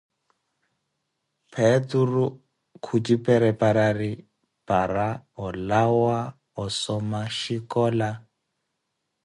[1.51, 2.25] Peturu
[2.83, 4.11] khutxipereperari
[4.67, 5.07] para
[5.43, 6.17] oolawa
[6.63, 8.09] ossomima oxhicola